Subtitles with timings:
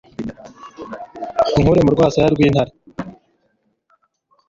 [1.55, 2.71] unkure mu rwasaya rw'intare